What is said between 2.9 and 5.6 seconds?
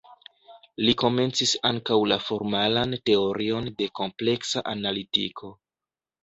teorion de kompleksa analitiko.